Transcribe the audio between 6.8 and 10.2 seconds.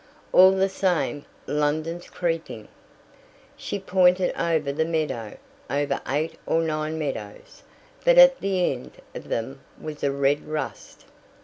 meadows, but at the end of them was a